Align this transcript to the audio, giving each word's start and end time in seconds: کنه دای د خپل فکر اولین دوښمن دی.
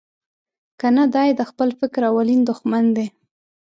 کنه 0.79 1.03
دای 1.15 1.29
د 1.35 1.41
خپل 1.49 1.69
فکر 1.79 2.01
اولین 2.11 2.41
دوښمن 2.43 2.85
دی. 2.95 3.07